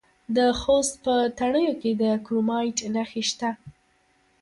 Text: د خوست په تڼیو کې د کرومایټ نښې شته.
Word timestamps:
د 0.35 0.37
خوست 0.59 0.93
په 1.05 1.15
تڼیو 1.37 1.73
کې 1.81 1.91
د 2.01 2.03
کرومایټ 2.25 2.77
نښې 2.93 3.23
شته. 3.29 3.49